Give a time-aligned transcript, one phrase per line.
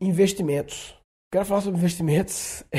[0.00, 0.96] investimentos.
[1.32, 2.64] Quero falar sobre investimentos.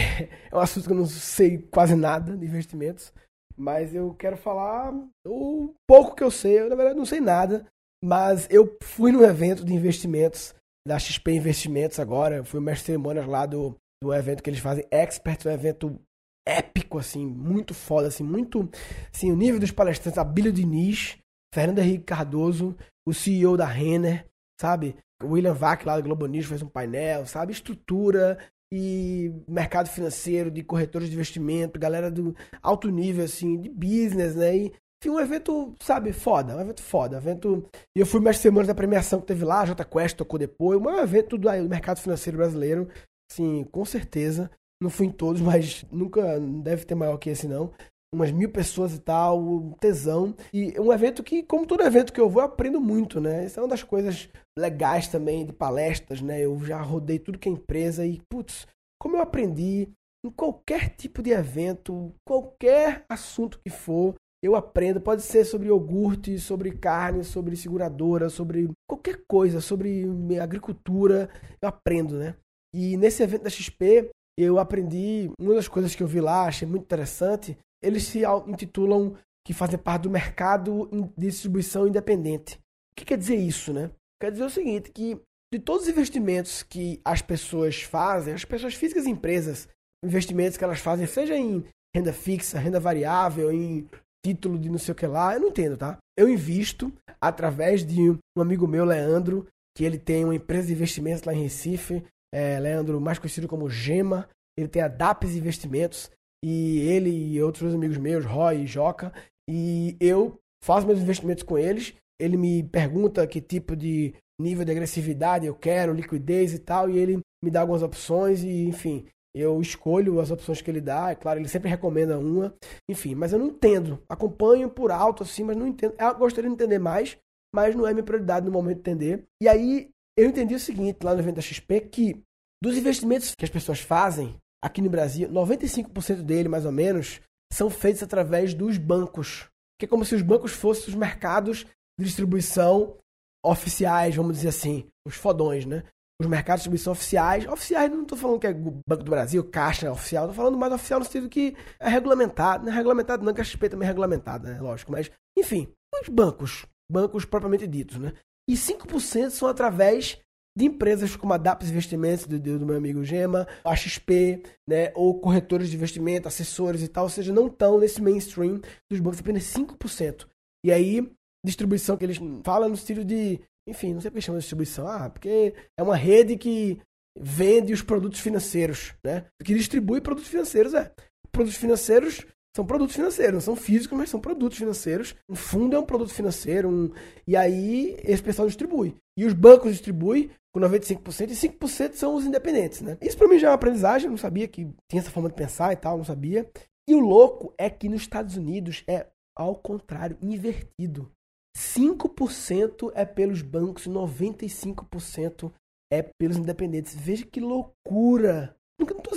[0.52, 3.14] É um assunto que eu não sei quase nada de investimentos,
[3.56, 4.92] mas eu quero falar
[5.25, 6.59] o pouco que eu sei.
[6.59, 7.65] Eu, na verdade, não sei nada,
[8.03, 10.55] mas eu fui no evento de investimentos
[10.87, 12.37] da XP Investimentos agora.
[12.37, 15.51] Eu fui o mestre de cerimônias lá do, do evento que eles fazem, Expert, um
[15.51, 16.01] evento
[16.47, 18.67] épico, assim, muito foda, assim, muito.
[19.13, 21.17] Assim, o nível dos palestrantes, Abílio Diniz,
[21.54, 22.75] Fernando Henrique Cardoso,
[23.07, 24.25] o CEO da Renner,
[24.60, 24.96] sabe?
[25.23, 27.52] O William Vac lá do Globo News fez um painel, sabe?
[27.52, 28.38] Estrutura
[28.71, 34.55] e mercado financeiro, de corretores de investimento, galera do alto nível, assim, de business, né?
[34.55, 34.73] E,
[35.08, 37.16] um evento, sabe, foda, um evento foda.
[37.16, 37.70] Um evento...
[37.95, 40.80] E eu fui mais semanas da premiação que teve lá, a J Quest tocou depois,
[40.80, 42.88] um evento do, do mercado financeiro brasileiro,
[43.31, 44.52] sim, com certeza.
[44.81, 47.72] Não fui em todos, mas nunca deve ter maior que esse, não
[48.13, 50.36] umas mil pessoas e tal, um tesão.
[50.54, 53.45] E um evento que, como todo evento que eu vou, eu aprendo muito, né?
[53.45, 56.44] Isso é uma das coisas legais também de palestras, né?
[56.44, 58.67] Eu já rodei tudo que é empresa e, putz,
[59.02, 59.90] como eu aprendi
[60.26, 65.00] em qualquer tipo de evento, qualquer assunto que for, eu aprendo.
[65.00, 70.05] Pode ser sobre iogurte, sobre carne, sobre seguradora, sobre qualquer coisa, sobre
[70.42, 71.30] agricultura,
[71.61, 72.36] eu aprendo, né?
[72.73, 74.09] E nesse evento da XP,
[74.42, 79.16] eu aprendi, uma das coisas que eu vi lá, achei muito interessante, eles se intitulam
[79.45, 82.56] que fazem parte do mercado de distribuição independente.
[82.92, 83.90] O que quer dizer isso, né?
[84.22, 85.20] Quer dizer o seguinte, que
[85.52, 89.67] de todos os investimentos que as pessoas fazem, as pessoas físicas e empresas,
[90.04, 93.88] investimentos que elas fazem, seja em renda fixa, renda variável, em
[94.23, 95.98] título de não sei o que lá, eu não entendo, tá?
[96.17, 101.23] Eu invisto através de um amigo meu, Leandro, que ele tem uma empresa de investimentos
[101.23, 104.27] lá em Recife, é, Leandro, mais conhecido como Gema,
[104.58, 106.11] ele tem a DAPS Investimentos,
[106.44, 109.13] e ele e outros amigos meus, Roy e Joca,
[109.49, 111.94] e eu faço meus investimentos com eles.
[112.19, 116.97] Ele me pergunta que tipo de nível de agressividade eu quero, liquidez e tal, e
[116.97, 119.05] ele me dá algumas opções e, enfim,
[119.36, 121.11] eu escolho as opções que ele dá.
[121.11, 122.53] É claro, ele sempre recomenda uma,
[122.89, 124.02] enfim, mas eu não entendo.
[124.09, 125.95] Acompanho por alto assim, mas não entendo.
[125.98, 127.17] Eu gostaria de entender mais,
[127.54, 129.25] mas não é minha prioridade no momento de entender.
[129.42, 132.22] E aí eu entendi o seguinte lá no evento da XP que
[132.62, 137.22] dos investimentos que as pessoas fazem, aqui no Brasil, 95% dele, mais ou menos,
[137.52, 139.47] são feitos através dos bancos.
[139.80, 141.66] Que é como se os bancos fossem os mercados
[141.97, 142.97] de distribuição
[143.46, 145.84] oficiais, vamos dizer assim, os fodões, né?
[146.22, 147.47] Os mercados de distribuição oficiais.
[147.47, 150.74] Oficiais, não estou falando que é Banco do Brasil, Caixa é oficial, estou falando mais
[150.74, 152.66] oficial no sentido que é regulamentado.
[152.66, 154.59] Não é regulamentado, não, que a XP também é regulamentada, né?
[154.59, 154.91] Lógico.
[154.91, 156.66] Mas, enfim, os bancos.
[156.91, 158.13] Bancos propriamente ditos, né?
[158.50, 160.18] E 5% são através
[160.58, 165.20] de empresas como a DAPS Investimentos, do, do meu amigo Gema, a XP, né, ou
[165.20, 169.44] corretores de investimento, assessores e tal, ou seja, não estão nesse mainstream dos bancos, apenas
[169.44, 170.28] 5%.
[170.66, 171.08] E aí,
[171.46, 175.12] distribuição que eles falam no estilo de, enfim, não sei porque chama de distribuição, ah,
[175.12, 176.81] porque é uma rede que
[177.16, 180.92] vende os produtos financeiros, né, que distribui produtos financeiros, é.
[181.31, 185.16] Produtos financeiros são produtos financeiros, não são físicos, mas são produtos financeiros.
[185.30, 186.92] Um fundo é um produto financeiro, um...
[187.28, 188.96] e aí esse pessoal distribui.
[189.18, 192.98] E os bancos distribuem com 95% e 5% são os independentes, né?
[193.02, 195.72] Isso para mim já é uma aprendizagem, não sabia que tinha essa forma de pensar
[195.74, 196.50] e tal, não sabia.
[196.88, 199.06] E o louco é que nos Estados Unidos é
[199.40, 201.10] ao contrário, invertido.
[201.58, 205.52] 5% é pelos bancos e 95%
[205.92, 206.94] é pelos independentes.
[206.94, 208.56] Veja que loucura!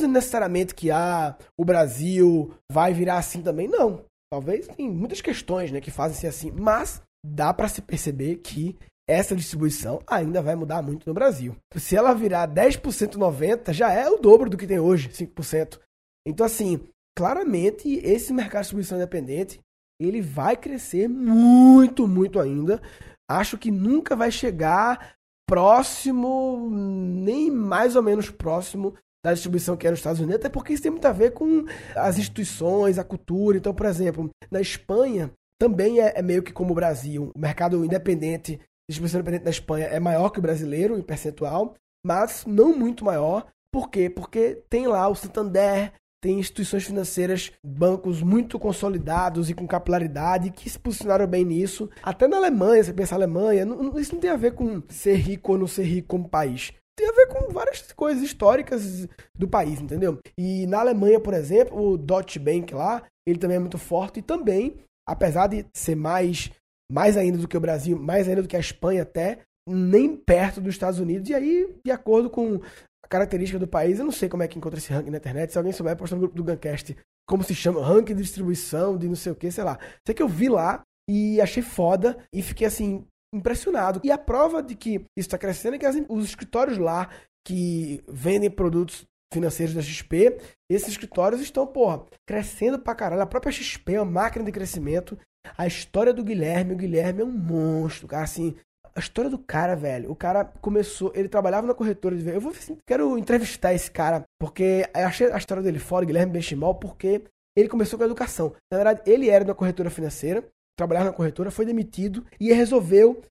[0.03, 4.05] Dizendo necessariamente que ah, o Brasil vai virar assim também, não.
[4.33, 8.77] Talvez tem muitas questões né, que fazem ser assim, mas dá para se perceber que
[9.09, 11.55] essa distribuição ainda vai mudar muito no Brasil.
[11.77, 15.79] Se ela virar 10% 90%, já é o dobro do que tem hoje, 5%.
[16.27, 16.81] Então, assim,
[17.17, 19.61] claramente esse mercado de distribuição independente,
[20.01, 22.83] ele vai crescer muito, muito ainda.
[23.31, 25.15] Acho que nunca vai chegar
[25.49, 28.95] próximo, nem mais ou menos próximo
[29.25, 31.65] da distribuição que é nos Estados Unidos, até porque isso tem muito a ver com
[31.95, 33.57] as instituições, a cultura.
[33.57, 37.85] Então, por exemplo, na Espanha também é, é meio que como o Brasil, o mercado
[37.85, 41.75] independente distribuição independente da Espanha é maior que o brasileiro em percentual,
[42.05, 43.47] mas não muito maior.
[43.73, 44.11] Por quê?
[44.11, 45.93] Porque tem lá o Santander,
[46.23, 51.89] tem instituições financeiras, bancos muito consolidados e com capilaridade que se posicionaram bem nisso.
[52.03, 55.53] Até na Alemanha, você pensa Alemanha, não, isso não tem a ver com ser rico
[55.53, 56.73] ou não ser rico como país.
[57.03, 60.21] Tem a ver com várias coisas históricas do país, entendeu?
[60.39, 64.23] E na Alemanha, por exemplo, o Deutsche Bank lá, ele também é muito forte e
[64.23, 66.53] também, apesar de ser mais
[66.93, 70.61] mais ainda do que o Brasil, mais ainda do que a Espanha até, nem perto
[70.61, 71.29] dos Estados Unidos.
[71.29, 72.61] E aí, de acordo com
[73.05, 75.51] a característica do país, eu não sei como é que encontra esse ranking na internet.
[75.51, 76.97] Se alguém souber, posta no grupo do Guncast
[77.29, 79.77] como se chama, ranking de distribuição de não sei o que, sei lá.
[80.07, 84.01] Sei que eu vi lá e achei foda e fiquei assim, impressionado.
[84.05, 87.09] E a prova de que isso está crescendo é que as, os escritórios lá
[87.47, 90.39] que vendem produtos financeiros da XP.
[90.71, 93.23] Esses escritórios estão, porra, crescendo pra caralho.
[93.23, 95.19] A própria XP é uma máquina de crescimento.
[95.57, 98.55] A história do Guilherme, o Guilherme é um monstro, cara, assim,
[98.95, 100.11] a história do cara, velho.
[100.11, 104.23] O cara começou, ele trabalhava na corretora de Eu vou assim, quero entrevistar esse cara,
[104.39, 107.23] porque eu achei a história dele fora, Guilherme Benchimol, porque
[107.57, 108.55] ele começou com a educação.
[108.71, 110.47] Na verdade, ele era da corretora financeira,
[110.77, 113.23] trabalhava na corretora, foi demitido e resolveu.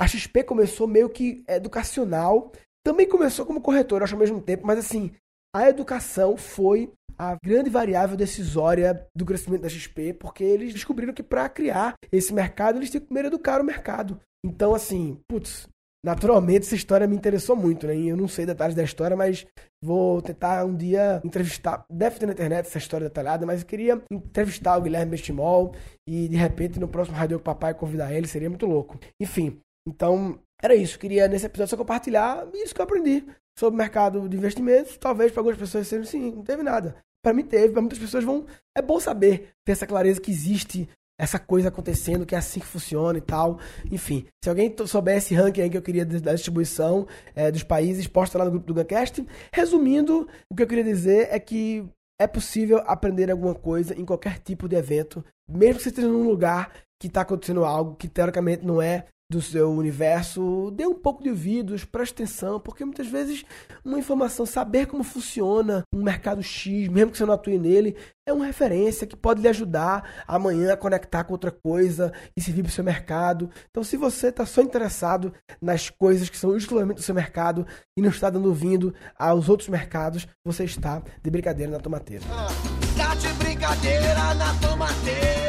[0.00, 2.52] A XP começou meio que educacional,
[2.84, 5.12] também começou como corretora, acho ao mesmo tempo, mas assim,
[5.54, 11.22] a educação foi a grande variável decisória do crescimento da XP, porque eles descobriram que
[11.22, 14.18] para criar esse mercado, eles tinham que primeiro educar o mercado.
[14.42, 15.68] Então, assim, putz,
[16.04, 17.96] naturalmente essa história me interessou muito, né?
[17.96, 19.46] Eu não sei detalhes da história, mas
[19.82, 21.84] vou tentar um dia entrevistar.
[21.90, 25.74] Deve ter na internet essa história detalhada, mas eu queria entrevistar o Guilherme Bestimol
[26.08, 28.98] e de repente no próximo Rádio Papai convidar ele, seria muito louco.
[29.20, 30.98] Enfim, então era isso.
[30.98, 33.24] Queria nesse episódio só compartilhar isso que eu aprendi
[33.58, 34.96] sobre o mercado de investimentos.
[34.96, 36.96] Talvez para algumas pessoas seja assim, não teve nada.
[37.22, 38.46] Para mim teve, para muitas pessoas vão.
[38.76, 40.88] É bom saber, ter essa clareza que existe
[41.20, 43.58] essa coisa acontecendo, que é assim que funciona e tal.
[43.90, 48.06] Enfim, se alguém souber esse ranking aí que eu queria da distribuição é, dos países,
[48.06, 49.26] posta lá no grupo do Guncast.
[49.52, 51.86] Resumindo, o que eu queria dizer é que
[52.18, 56.26] é possível aprender alguma coisa em qualquer tipo de evento, mesmo que você esteja num
[56.26, 61.22] lugar que está acontecendo algo que teoricamente não é do seu universo, dê um pouco
[61.22, 63.44] de ouvidos, preste atenção, porque muitas vezes
[63.84, 67.96] uma informação, saber como funciona um mercado X, mesmo que você não atue nele,
[68.26, 72.62] é uma referência que pode lhe ajudar amanhã a conectar com outra coisa e servir
[72.62, 73.48] para o seu mercado.
[73.70, 77.66] Então, se você está só interessado nas coisas que são exclusivamente do seu mercado
[77.96, 82.24] e não está dando ouvido aos outros mercados, você está de brincadeira na tomateira.
[82.30, 82.48] Ah,
[82.96, 85.39] tá de brincadeira na tomateira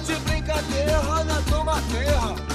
[0.00, 2.47] de brincadeira na tua terra.